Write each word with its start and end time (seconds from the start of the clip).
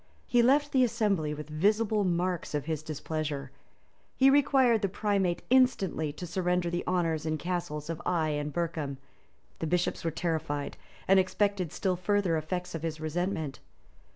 He 0.25 0.41
left 0.41 0.71
the 0.71 0.83
assembly 0.83 1.31
with 1.35 1.47
visible 1.47 2.03
marks 2.03 2.55
of 2.55 2.65
his 2.65 2.81
displeasure: 2.81 3.51
he 4.15 4.31
required 4.31 4.81
the 4.81 4.89
primate 4.89 5.43
instantly 5.51 6.11
to 6.13 6.25
surrender 6.25 6.71
the 6.71 6.83
honors 6.87 7.23
and 7.23 7.37
castles 7.37 7.87
of 7.87 8.01
Eye 8.03 8.29
and 8.29 8.51
Berkham: 8.51 8.97
the 9.59 9.67
bishops 9.67 10.03
were 10.03 10.09
terrified, 10.09 10.75
and 11.07 11.19
expected 11.19 11.71
still 11.71 11.95
further 11.97 12.35
effects 12.35 12.73
of 12.73 12.81
his 12.81 12.99
resentment. 12.99 13.59